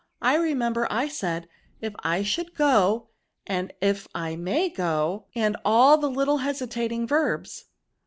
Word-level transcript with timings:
I 0.23 0.33
remember 0.35 0.87
I 0.89 1.07
said, 1.07 1.47
if 1.79 1.93
I 1.99 2.23
should 2.23 2.55
go, 2.55 3.09
and 3.45 3.71
if 3.81 4.07
I 4.15 4.35
may 4.35 4.67
go, 4.67 5.27
and 5.35 5.55
all 5.63 5.99
the 5.99 6.09
little 6.09 6.39
hesitating 6.39 7.05
verbs." 7.05 7.65